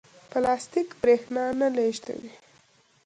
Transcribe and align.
پلاستیک 0.31 0.89
برېښنا 1.01 1.45
نه 1.59 1.67
لېږدوي. 1.75 2.31